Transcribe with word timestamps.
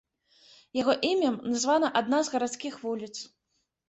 Яго 0.77 0.95
імем 1.09 1.35
названа 1.51 1.87
адна 2.01 2.21
з 2.31 2.33
гарадскіх 2.37 2.79
вуліц. 2.87 3.11